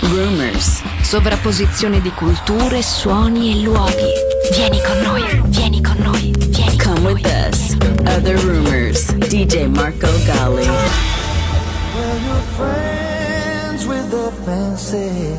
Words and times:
rumors. 0.00 0.82
Sovrapposizione 1.02 2.00
di 2.00 2.10
culture, 2.12 2.82
suoni 2.82 3.52
e 3.52 3.62
luoghi. 3.62 4.12
Vieni 4.54 4.80
con 4.82 4.98
noi, 5.02 5.42
vieni 5.46 5.80
con 5.82 5.96
noi, 5.98 6.32
vieni 6.48 6.76
con 6.76 6.94
Come 6.94 7.00
noi. 7.00 7.14
with 7.14 7.26
us. 7.26 7.76
Other 8.06 8.36
rumors. 8.38 9.12
DJ 9.28 9.66
Marco 9.66 10.08
Gali. 10.24 10.66
Well, 10.66 12.18
you're 12.24 12.42
friends 12.56 13.86
with 13.86 14.10
the 14.10 14.30
fancy 14.44 15.34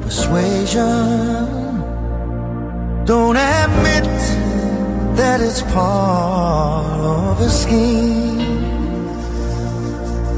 persuasion. 0.00 1.80
Don't 3.04 3.36
admit 3.36 4.04
that 5.16 5.40
it's 5.40 5.62
part 5.72 7.00
of 7.00 7.40
a 7.40 7.50
scheme. 7.50 8.40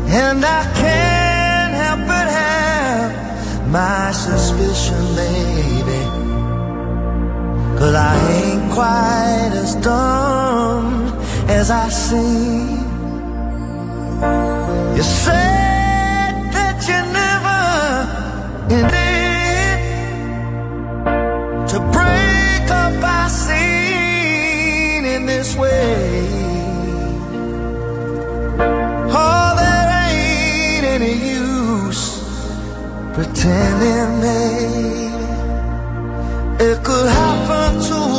And 0.08 0.44
I 0.44 0.64
can't 0.74 1.23
my 3.74 4.12
suspicion, 4.12 5.02
baby. 5.16 6.02
Cause 7.76 7.94
I 8.12 8.14
ain't 8.38 8.72
quite 8.72 9.50
as 9.62 9.74
dumb 9.74 10.86
as 11.48 11.72
I 11.72 11.88
seem. 11.88 12.78
You 14.96 15.02
said 15.02 16.32
that 16.56 16.78
you 16.88 17.00
never 17.20 17.62
intended 18.76 19.80
to 21.70 21.78
break 21.96 22.66
up 22.70 23.02
our 23.02 23.28
scene 23.28 25.04
in 25.04 25.26
this 25.26 25.56
way. 25.56 26.33
Pretending, 33.14 34.20
baby. 34.20 35.04
It 36.64 36.82
could 36.82 37.08
happen 37.08 37.80
to 37.88 38.13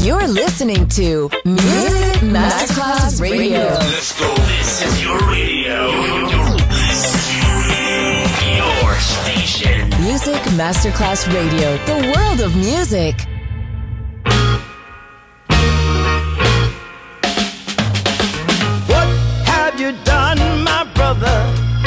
You're 0.00 0.28
listening 0.28 0.86
to 0.90 1.28
Music 1.44 2.22
Masterclass 2.22 3.20
Radio. 3.20 3.58
Let's 3.58 4.18
go. 4.18 4.32
This 4.36 4.86
is 4.86 5.02
your 5.02 5.18
radio. 5.28 5.90
Your, 8.56 8.94
station. 9.00 9.88
Music 10.00 10.40
Masterclass 10.54 11.26
Radio. 11.34 11.76
The 11.86 12.14
world 12.14 12.40
of 12.40 12.56
music. 12.56 13.16
What 18.86 19.08
have 19.46 19.80
you 19.80 19.92
done, 20.04 20.62
my 20.62 20.84
brother? 20.94 21.77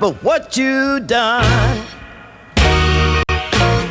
But 0.00 0.14
what 0.22 0.56
you 0.56 1.00
done. 1.00 1.84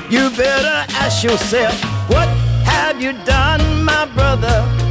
You 0.10 0.30
better 0.30 0.86
ask 0.94 1.22
yourself, 1.22 1.74
what 2.10 2.30
have 2.64 3.02
you 3.02 3.12
done, 3.26 3.84
my 3.84 4.06
brother? 4.16 4.87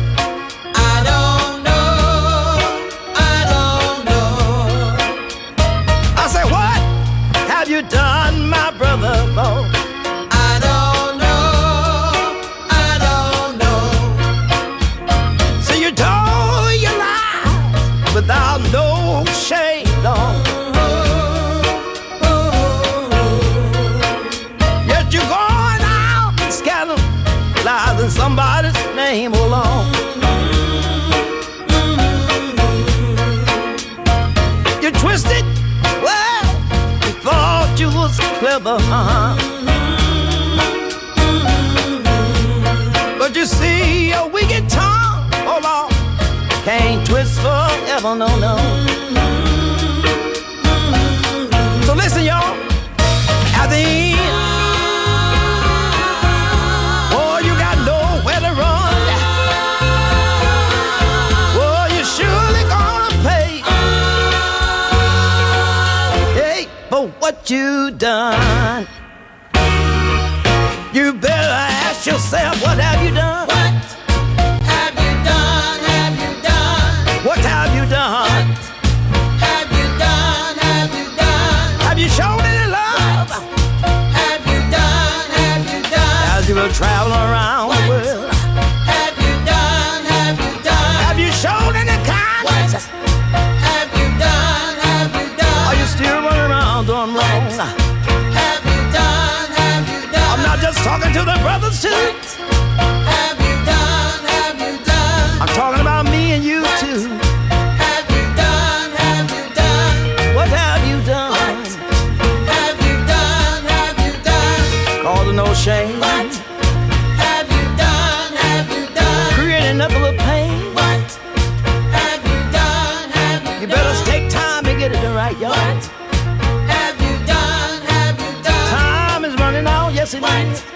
yes, 130.06 130.12
he 130.14 130.20
might. 130.20 130.75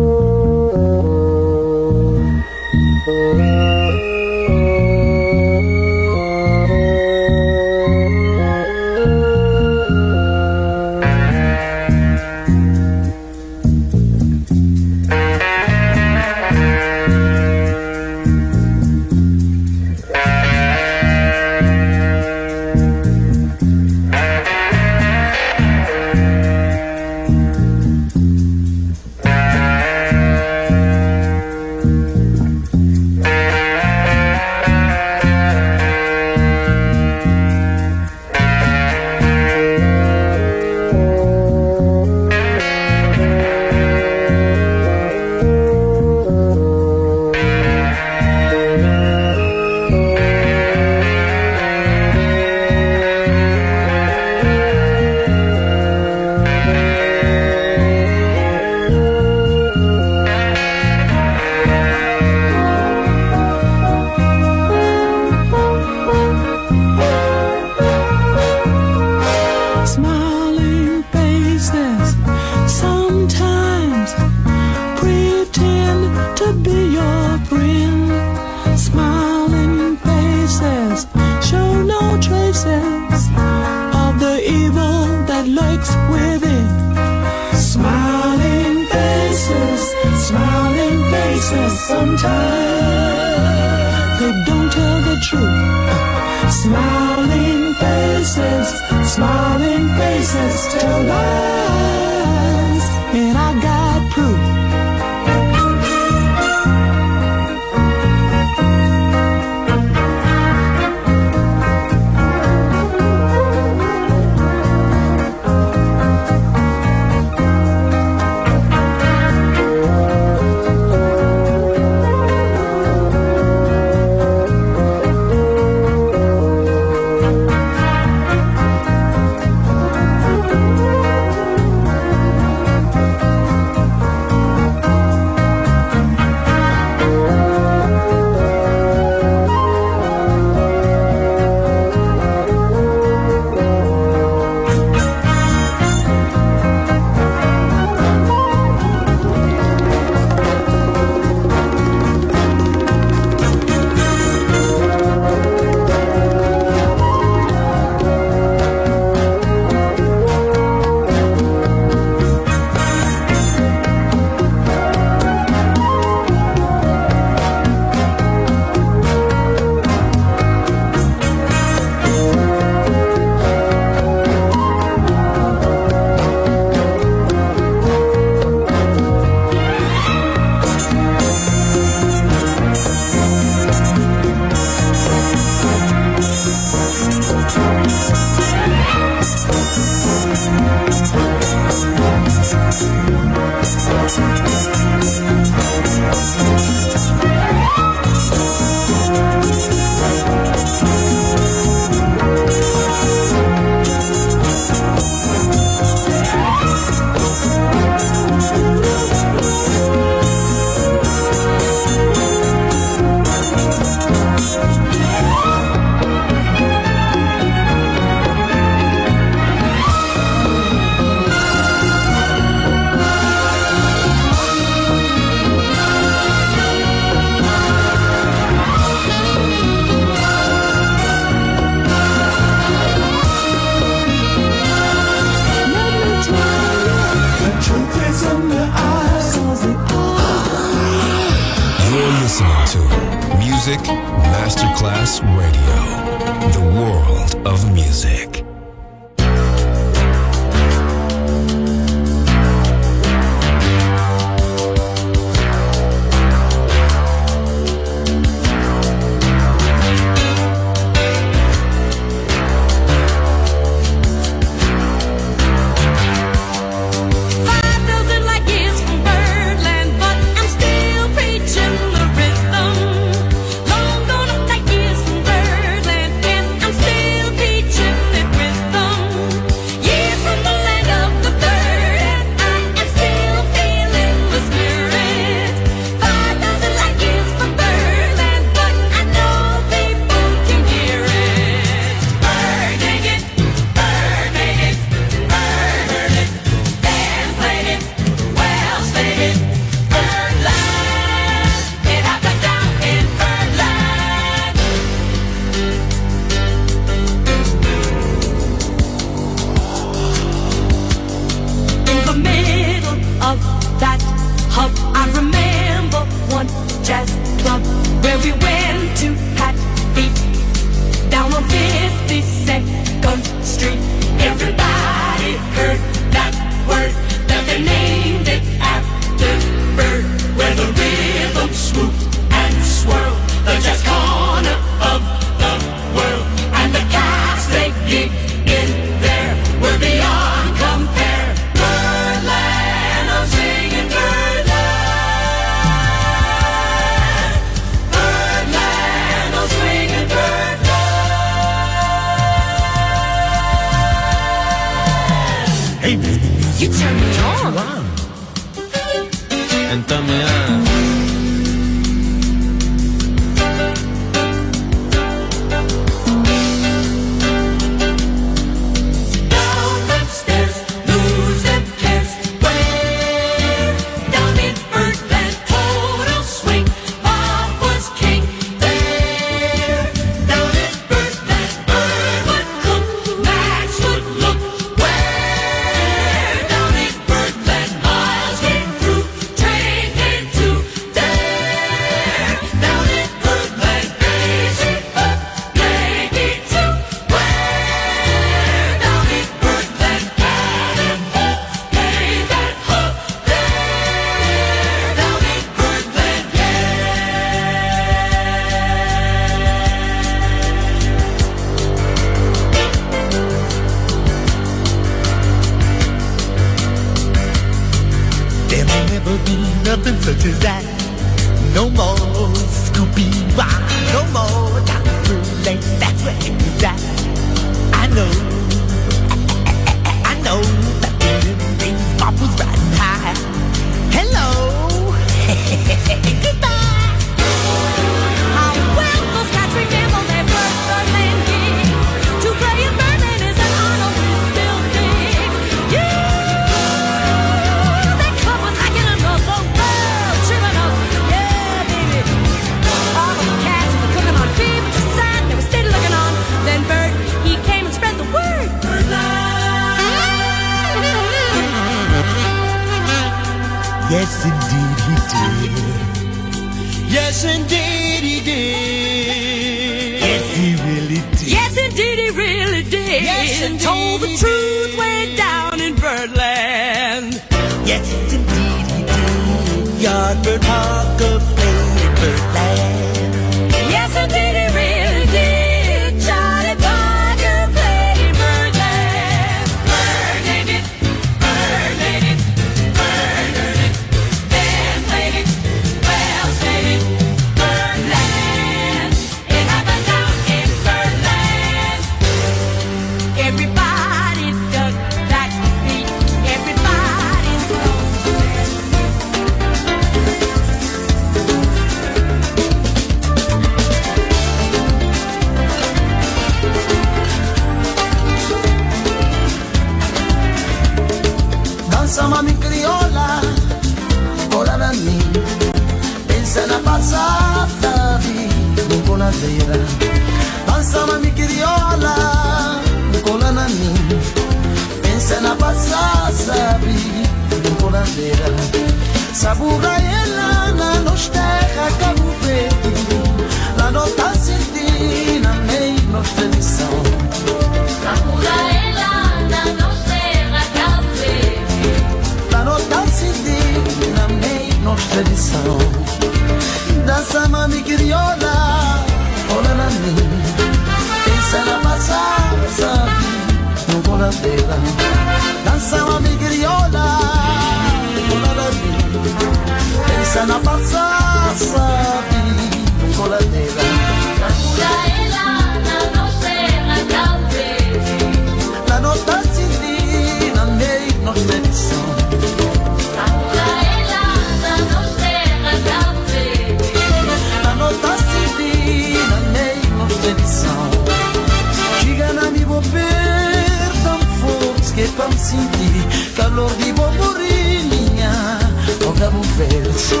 pra 594.96 595.08
me 595.08 595.18
sentir 595.18 596.14
calor 596.16 596.50
de 596.56 596.72
bomburinha 596.72 598.38
ou 598.86 598.92
cabo 598.92 599.22
verde. 599.36 600.00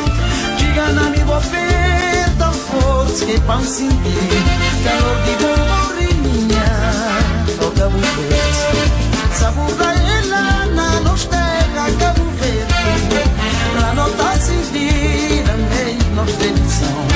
Diga 0.58 0.92
na 0.92 1.10
minha 1.10 1.24
bobeira 1.24 2.32
tão 2.38 2.52
forte 2.52 3.24
que 3.26 3.40
pra 3.40 3.56
me 3.56 3.66
sentir 3.66 4.42
calor 4.84 5.16
de 5.24 5.32
bomburinha 5.42 6.64
ou 7.62 7.70
cabo 7.72 7.98
verde. 7.98 8.92
Sabura 9.38 9.92
ela 9.94 10.66
na 10.66 11.00
nostela 11.00 11.90
cabo 11.98 12.24
verde. 12.40 13.30
Pra 13.76 13.94
não 13.94 14.10
tá 14.12 14.32
sentindo, 14.38 15.50
não 16.14 16.26
tem 16.26 16.52
noção. 16.52 17.09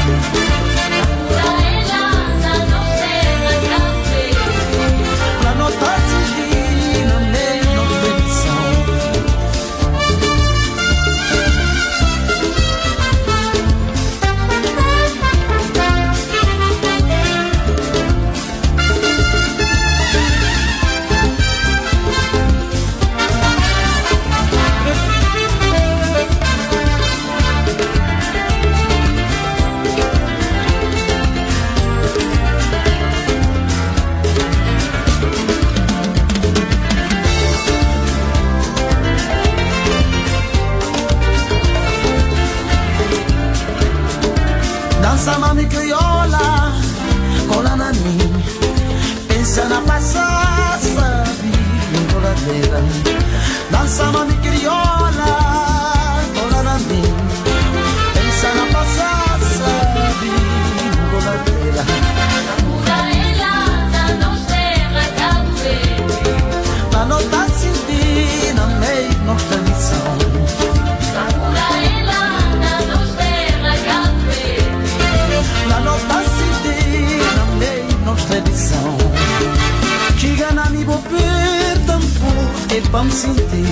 Pansiti, 82.82 83.64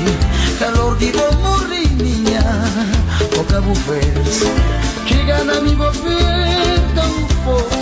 calor 0.59 0.97
di 0.97 1.13
morrinia, 1.41 2.45
o 3.37 3.45
cabufers, 3.45 4.45
chegana 5.07 5.61
mi 5.61 5.75
bofer 5.75 6.81
tão 6.95 7.29
forte. 7.45 7.82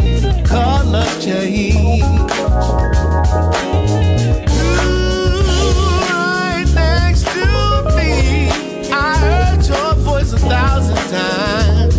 change, 0.00 0.22
the 0.22 0.42
color 0.44 1.04
change. 1.20 2.02
Right 6.10 6.66
next 6.74 7.24
to 7.24 7.46
me, 7.96 8.50
I 8.92 9.16
heard 9.18 9.66
your 9.66 9.94
voice 9.94 10.32
a 10.32 10.38
thousand 10.38 10.96
times. 11.10 11.90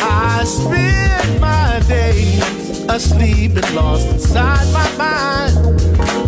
I 0.00 0.44
my 1.40 1.80
days 1.86 2.42
asleep 2.88 3.56
and 3.56 3.74
lost 3.74 4.06
inside 4.08 4.72
my 4.72 4.96
mind. 4.96 6.27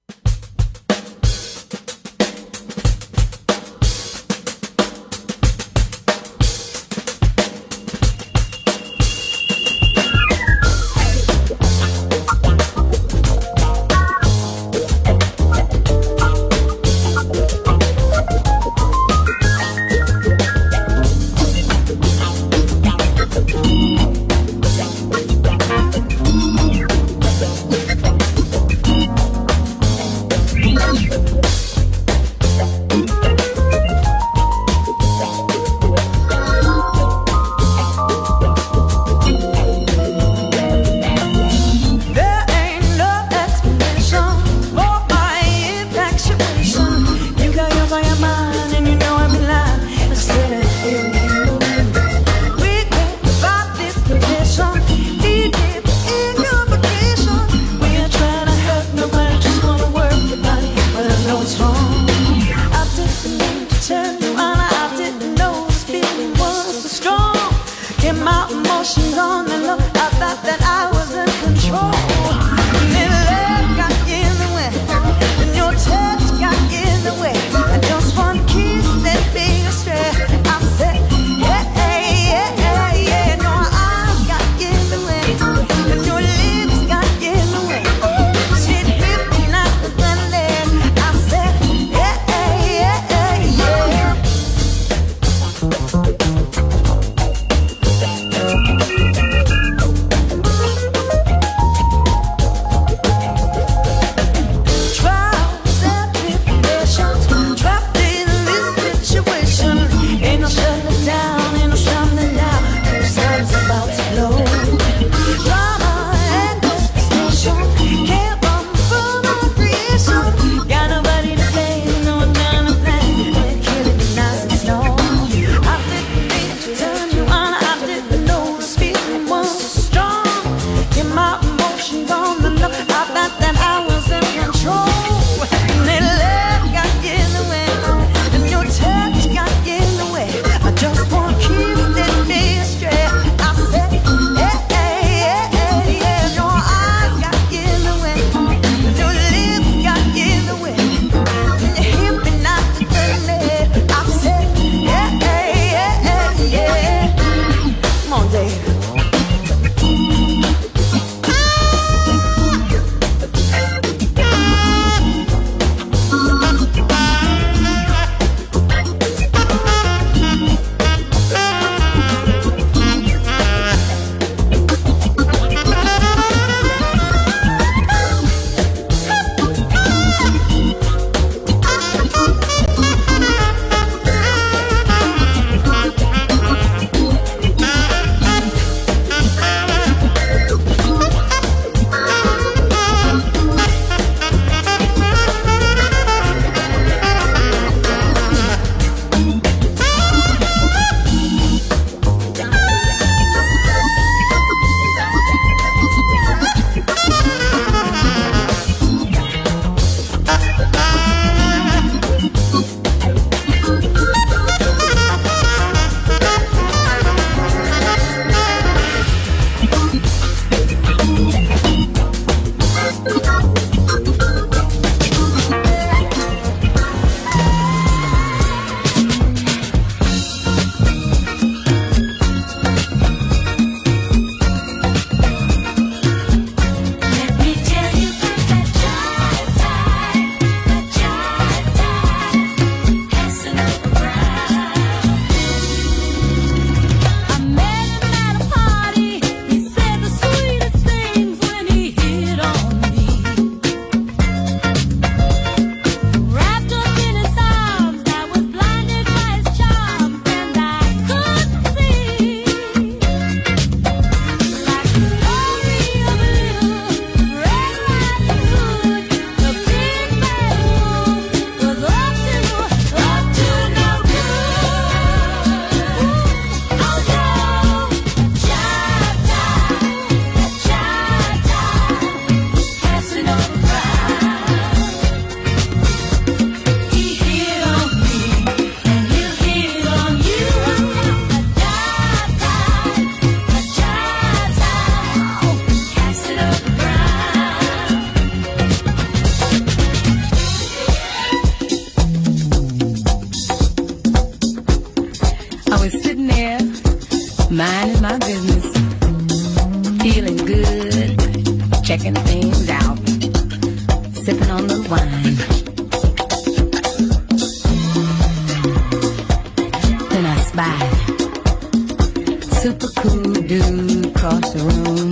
Super 322.61 322.87
cool 322.97 323.33
dude 323.33 324.05
across 324.05 324.53
the 324.53 324.61
room, 324.69 325.09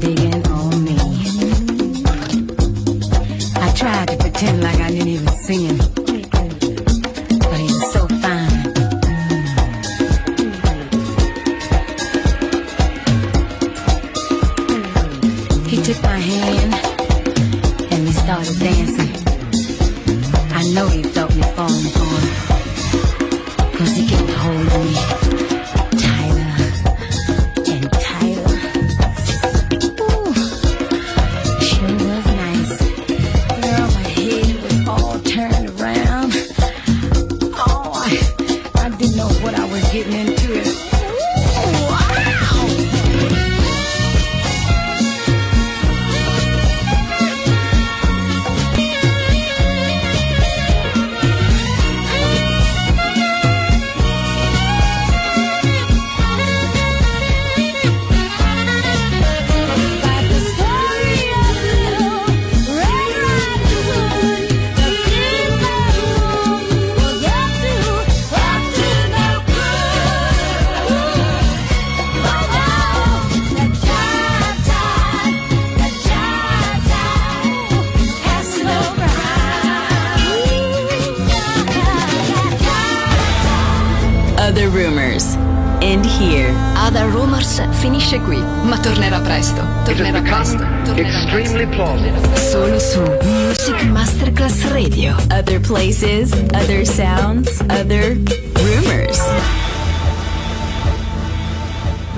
digging 0.00 0.46
on 0.48 0.84
me. 0.84 0.96
I 3.56 3.72
tried 3.74 4.08
to 4.08 4.16
pretend 4.16 4.62
like 4.62 4.80
I 4.80 4.90
didn't 4.90 5.08
even 5.08 5.28
see 5.28 5.66
him. 5.66 6.03